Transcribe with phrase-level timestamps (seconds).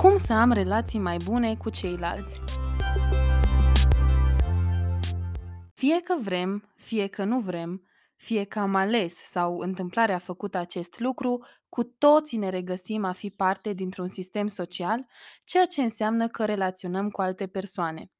[0.00, 2.40] Cum să am relații mai bune cu ceilalți?
[5.74, 7.82] Fie că vrem, fie că nu vrem,
[8.16, 13.12] fie că am ales sau întâmplarea a făcut acest lucru, cu toții ne regăsim a
[13.12, 15.06] fi parte dintr-un sistem social,
[15.44, 18.10] ceea ce înseamnă că relaționăm cu alte persoane.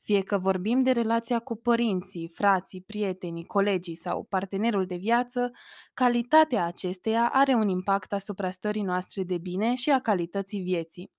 [0.00, 5.50] Fie că vorbim de relația cu părinții, frații, prietenii, colegii sau partenerul de viață,
[5.94, 11.10] calitatea acesteia are un impact asupra stării noastre de bine și a calității vieții.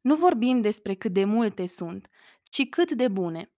[0.00, 2.08] Nu vorbim despre cât de multe sunt,
[2.42, 3.50] ci cât de bune.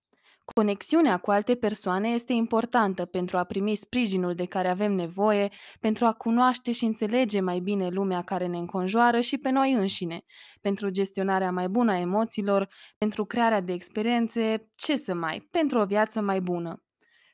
[0.45, 5.49] Conexiunea cu alte persoane este importantă pentru a primi sprijinul de care avem nevoie,
[5.81, 10.25] pentru a cunoaște și înțelege mai bine lumea care ne înconjoară și pe noi înșine,
[10.61, 12.69] pentru gestionarea mai bună a emoțiilor,
[12.99, 16.83] pentru crearea de experiențe, ce să mai, pentru o viață mai bună.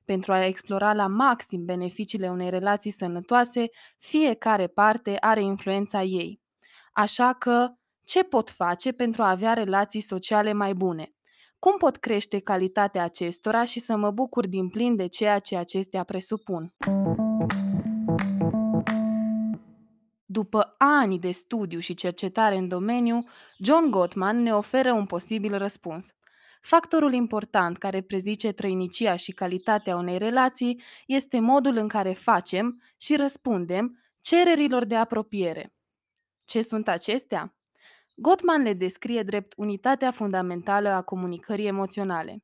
[0.04, 3.66] Pentru a explora la maxim beneficiile unei relații sănătoase,
[3.98, 6.40] fiecare parte are influența ei.
[6.92, 7.77] Așa că,
[8.08, 11.14] ce pot face pentru a avea relații sociale mai bune?
[11.58, 16.04] Cum pot crește calitatea acestora și să mă bucur din plin de ceea ce acestea
[16.04, 16.74] presupun?
[20.24, 23.24] După ani de studiu și cercetare în domeniu,
[23.58, 26.06] John Gottman ne oferă un posibil răspuns.
[26.60, 33.16] Factorul important care prezice trăinicia și calitatea unei relații este modul în care facem și
[33.16, 35.72] răspundem cererilor de apropiere.
[36.44, 37.57] Ce sunt acestea?
[38.20, 42.42] Gottman le descrie drept unitatea fundamentală a comunicării emoționale.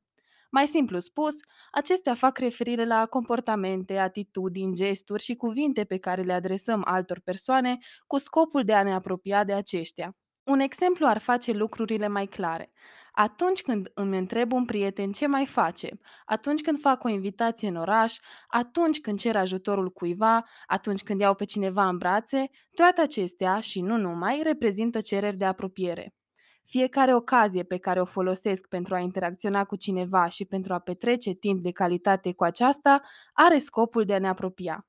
[0.49, 1.35] Mai simplu spus,
[1.71, 7.77] acestea fac referire la comportamente, atitudini, gesturi și cuvinte pe care le adresăm altor persoane
[8.07, 10.15] cu scopul de a ne apropia de aceștia.
[10.43, 12.71] Un exemplu ar face lucrurile mai clare.
[13.17, 17.75] Atunci când îmi întreb un prieten ce mai face, atunci când fac o invitație în
[17.75, 23.59] oraș, atunci când cer ajutorul cuiva, atunci când iau pe cineva în brațe, toate acestea,
[23.59, 26.13] și nu numai, reprezintă cereri de apropiere.
[26.63, 31.33] Fiecare ocazie pe care o folosesc pentru a interacționa cu cineva și pentru a petrece
[31.33, 33.01] timp de calitate cu aceasta
[33.33, 34.85] are scopul de a ne apropia.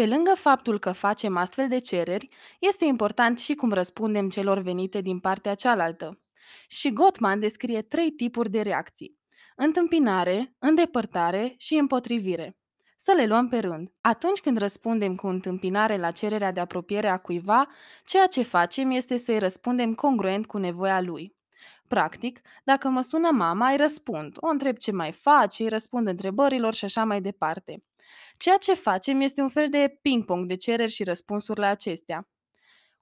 [0.00, 2.28] Pe lângă faptul că facem astfel de cereri,
[2.60, 6.20] este important și cum răspundem celor venite din partea cealaltă.
[6.68, 9.18] Și Gottman descrie trei tipuri de reacții.
[9.56, 12.56] Întâmpinare, îndepărtare și împotrivire.
[12.96, 13.92] Să le luăm pe rând.
[14.00, 17.68] Atunci când răspundem cu întâmpinare la cererea de apropiere a cuiva,
[18.04, 21.36] ceea ce facem este să-i răspundem congruent cu nevoia lui.
[21.94, 26.74] Practic, dacă mă sună mama, îi răspund, o întreb ce mai faci, îi răspund întrebărilor
[26.74, 27.84] și așa mai departe.
[28.36, 32.28] Ceea ce facem este un fel de ping-pong de cereri și răspunsuri la acestea.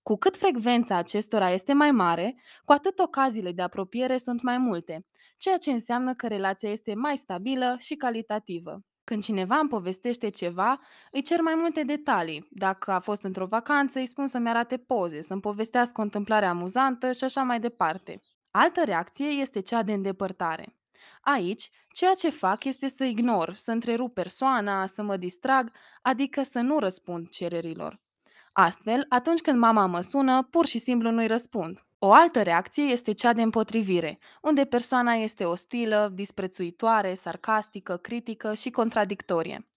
[0.03, 5.06] Cu cât frecvența acestora este mai mare, cu atât ocaziile de apropiere sunt mai multe,
[5.37, 8.81] ceea ce înseamnă că relația este mai stabilă și calitativă.
[9.05, 12.49] Când cineva îmi povestește ceva, îi cer mai multe detalii.
[12.50, 17.12] Dacă a fost într-o vacanță, îi spun să-mi arate poze, să-mi povestească o întâmplare amuzantă
[17.12, 18.16] și așa mai departe.
[18.51, 20.77] Altă reacție este cea de îndepărtare.
[21.21, 25.73] Aici, ceea ce fac este să ignor, să întrerup persoana, să mă distrag,
[26.03, 28.01] adică să nu răspund cererilor.
[28.53, 31.87] Astfel, atunci când mama mă sună, pur și simplu nu-i răspund.
[31.99, 38.71] O altă reacție este cea de împotrivire, unde persoana este ostilă, disprețuitoare, sarcastică, critică și
[38.71, 39.69] contradictorie.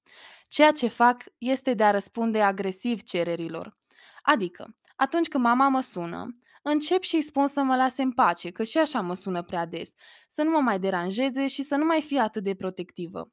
[0.48, 3.78] Ceea ce fac este de a răspunde agresiv cererilor.
[4.22, 8.49] Adică, atunci când mama mă sună, încep și îi spun să mă lase în pace,
[8.51, 9.91] că și așa mă sună prea des,
[10.27, 13.31] să nu mă mai deranjeze și să nu mai fie atât de protectivă.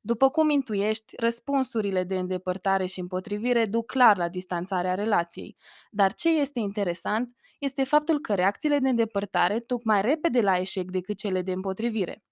[0.00, 5.56] După cum intuiești, răspunsurile de îndepărtare și împotrivire duc clar la distanțarea relației,
[5.90, 10.90] dar ce este interesant este faptul că reacțiile de îndepărtare duc mai repede la eșec
[10.90, 12.22] decât cele de împotrivire.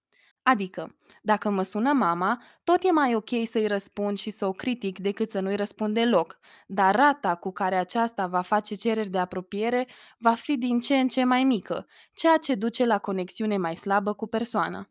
[0.43, 4.99] Adică, dacă mă sună mama, tot e mai ok să-i răspund și să o critic
[4.99, 9.87] decât să nu-i răspund deloc, dar rata cu care aceasta va face cereri de apropiere
[10.19, 14.12] va fi din ce în ce mai mică, ceea ce duce la conexiune mai slabă
[14.12, 14.88] cu persoana.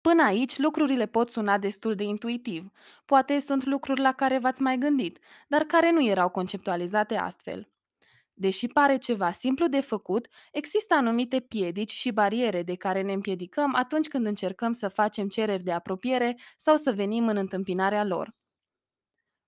[0.00, 2.70] Până aici, lucrurile pot suna destul de intuitiv.
[3.06, 7.68] Poate sunt lucruri la care v-ați mai gândit, dar care nu erau conceptualizate astfel.
[8.34, 13.74] Deși pare ceva simplu de făcut, există anumite piedici și bariere de care ne împiedicăm
[13.74, 18.34] atunci când încercăm să facem cereri de apropiere sau să venim în întâmpinarea lor.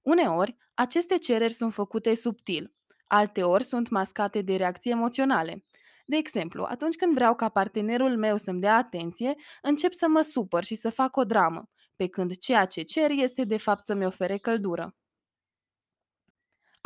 [0.03, 2.75] Uneori, aceste cereri sunt făcute subtil,
[3.07, 5.65] alteori sunt mascate de reacții emoționale.
[6.07, 10.65] De exemplu, atunci când vreau ca partenerul meu să-mi dea atenție, încep să mă supăr
[10.65, 14.39] și să fac o dramă, pe când ceea ce cer este de fapt să-mi ofere
[14.39, 14.95] căldură.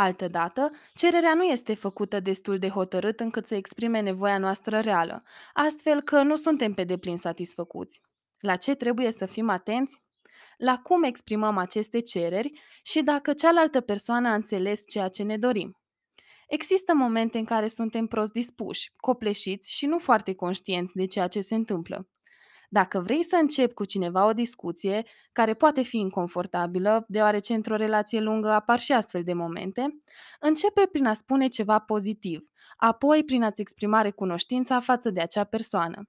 [0.00, 6.00] Altădată, cererea nu este făcută destul de hotărât încât să exprime nevoia noastră reală, astfel
[6.00, 8.00] că nu suntem pe deplin satisfăcuți.
[8.38, 10.02] La ce trebuie să fim atenți?
[10.60, 12.50] la cum exprimăm aceste cereri
[12.82, 15.78] și dacă cealaltă persoană a înțeles ceea ce ne dorim.
[16.48, 21.40] Există momente în care suntem prost dispuși, copleșiți și nu foarte conștienți de ceea ce
[21.40, 22.08] se întâmplă.
[22.72, 25.02] Dacă vrei să începi cu cineva o discuție,
[25.32, 30.02] care poate fi inconfortabilă, deoarece într-o relație lungă apar și astfel de momente,
[30.40, 32.40] începe prin a spune ceva pozitiv,
[32.76, 36.02] apoi prin a-ți exprima recunoștința față de acea persoană.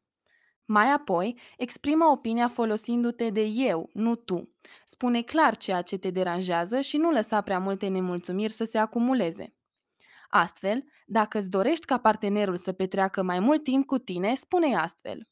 [0.66, 4.56] Mai apoi, exprimă opinia folosindu-te de eu, nu tu.
[4.86, 9.56] Spune clar ceea ce te deranjează și nu lăsa prea multe nemulțumiri să se acumuleze.
[10.30, 15.31] Astfel, dacă îți dorești ca partenerul să petreacă mai mult timp cu tine, spune-i astfel.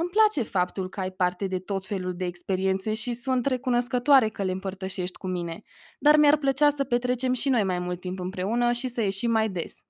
[0.00, 4.42] Îmi place faptul că ai parte de tot felul de experiențe și sunt recunoscătoare că
[4.42, 5.62] le împărtășești cu mine,
[5.98, 9.48] dar mi-ar plăcea să petrecem și noi mai mult timp împreună și să ieșim mai
[9.48, 9.84] des.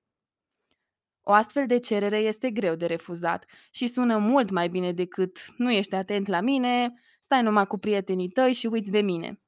[1.22, 5.70] O astfel de cerere este greu de refuzat și sună mult mai bine decât nu
[5.70, 9.40] ești atent la mine, stai numai cu prietenii tăi și uiți de mine.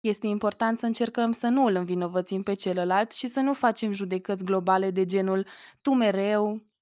[0.00, 4.44] Este important să încercăm să nu îl învinovățim pe celălalt și să nu facem judecăți
[4.44, 5.46] globale de genul
[5.82, 6.72] tu mereu.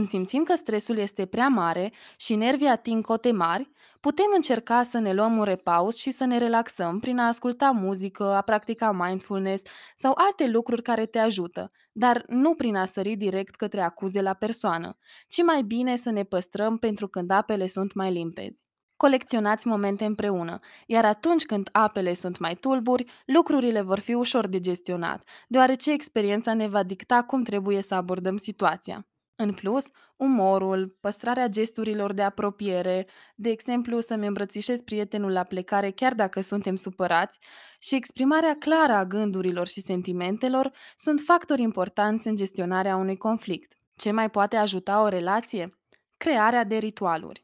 [0.00, 3.70] Când simțim că stresul este prea mare și nervii ating cote mari,
[4.00, 8.24] putem încerca să ne luăm un repaus și să ne relaxăm prin a asculta muzică,
[8.24, 9.62] a practica mindfulness
[9.96, 14.34] sau alte lucruri care te ajută, dar nu prin a sări direct către acuze la
[14.34, 14.96] persoană,
[15.28, 18.60] ci mai bine să ne păstrăm pentru când apele sunt mai limpezi.
[18.96, 24.60] Colecționați momente împreună, iar atunci când apele sunt mai tulburi, lucrurile vor fi ușor de
[24.60, 29.09] gestionat, deoarece experiența ne va dicta cum trebuie să abordăm situația.
[29.42, 29.84] În plus,
[30.16, 36.74] umorul, păstrarea gesturilor de apropiere, de exemplu să-mi îmbrățișez prietenul la plecare chiar dacă suntem
[36.74, 37.38] supărați,
[37.78, 43.72] și exprimarea clară a gândurilor și sentimentelor sunt factori importanți în gestionarea unui conflict.
[43.96, 45.78] Ce mai poate ajuta o relație?
[46.16, 47.42] Crearea de ritualuri.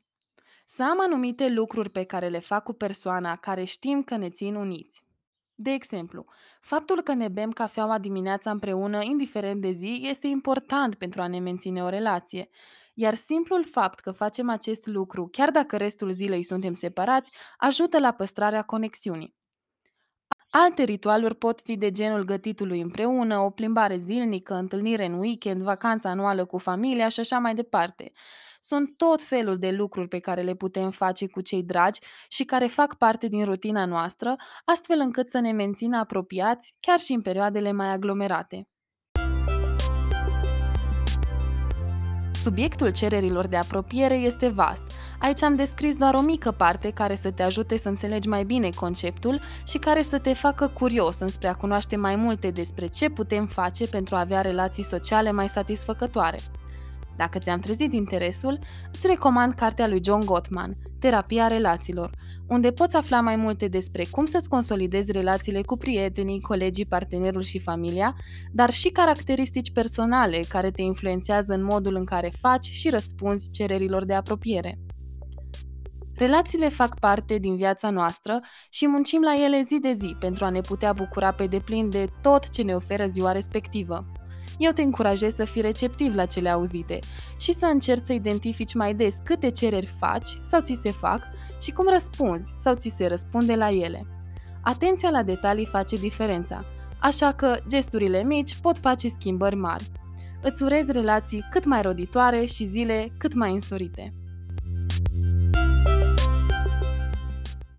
[0.67, 4.55] Să am anumite lucruri pe care le fac cu persoana care știm că ne țin
[4.55, 5.06] uniți.
[5.59, 6.25] De exemplu,
[6.61, 11.39] faptul că ne bem cafeaua dimineața împreună, indiferent de zi, este important pentru a ne
[11.39, 12.49] menține o relație.
[12.95, 18.13] Iar simplul fapt că facem acest lucru, chiar dacă restul zilei suntem separați, ajută la
[18.13, 19.35] păstrarea conexiunii.
[20.51, 26.11] Alte ritualuri pot fi de genul gătitului împreună, o plimbare zilnică, întâlnire în weekend, vacanța
[26.11, 28.13] anuală cu familia și așa mai departe.
[28.69, 32.67] Sunt tot felul de lucruri pe care le putem face cu cei dragi și care
[32.67, 34.35] fac parte din rutina noastră,
[34.65, 38.69] astfel încât să ne mențină apropiați chiar și în perioadele mai aglomerate.
[42.33, 45.01] Subiectul cererilor de apropiere este vast.
[45.21, 48.69] Aici am descris doar o mică parte care să te ajute să înțelegi mai bine
[48.75, 53.47] conceptul și care să te facă curios înspre a cunoaște mai multe despre ce putem
[53.47, 56.39] face pentru a avea relații sociale mai satisfăcătoare.
[57.17, 58.59] Dacă ți-am trezit interesul,
[58.93, 62.11] îți recomand cartea lui John Gottman, Terapia relațiilor,
[62.49, 67.59] unde poți afla mai multe despre cum să-ți consolidezi relațiile cu prietenii, colegii, partenerul și
[67.59, 68.17] familia,
[68.53, 74.05] dar și caracteristici personale care te influențează în modul în care faci și răspunzi cererilor
[74.05, 74.79] de apropiere.
[76.15, 78.41] Relațiile fac parte din viața noastră
[78.71, 82.09] și muncim la ele zi de zi pentru a ne putea bucura pe deplin de
[82.23, 84.07] tot ce ne oferă ziua respectivă
[84.59, 86.99] eu te încurajez să fii receptiv la cele auzite
[87.39, 91.21] și să încerci să identifici mai des câte cereri faci sau ți se fac
[91.63, 94.07] și cum răspunzi sau ți se răspunde la ele.
[94.61, 96.65] Atenția la detalii face diferența,
[96.99, 99.91] așa că gesturile mici pot face schimbări mari.
[100.43, 104.13] Îți urez relații cât mai roditoare și zile cât mai însorite.